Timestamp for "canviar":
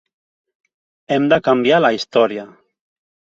1.49-1.83